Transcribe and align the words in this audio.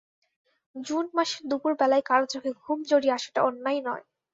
June 0.75 1.05
মাসের 1.13 1.43
দুপুরবেলায় 1.49 2.03
কারো 2.09 2.25
চোখে 2.33 2.51
ঘুম 2.61 2.79
জড়িয়ে 2.89 3.15
আসাটা 3.17 3.39
অন্যায় 3.43 3.81
নয়। 3.81 4.03